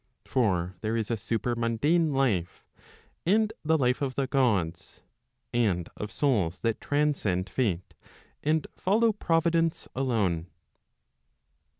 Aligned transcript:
For 0.25 0.73
there 0.81 0.97
is 0.97 1.11
a 1.11 1.15
supermundane 1.15 2.11
life, 2.11 2.65
and 3.23 3.53
the 3.63 3.77
life 3.77 4.01
of 4.01 4.15
the 4.15 4.25
Gods, 4.25 5.01
and 5.53 5.89
of 5.95 6.09
6ouls 6.09 6.61
that 6.61 6.81
transcend 6.81 7.47
Fate, 7.51 7.93
and 8.41 8.65
follow 8.75 9.13
Provi¬ 9.13 9.51
dence 9.51 9.87
alone. 9.95 10.47